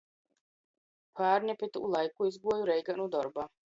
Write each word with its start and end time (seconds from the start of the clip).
Pārņ 1.21 1.53
ap 1.55 1.65
itū 1.67 1.83
laiku 1.97 2.31
izguoju 2.33 2.67
Reigā 2.71 2.97
nu 3.03 3.07
dorba. 3.19 3.47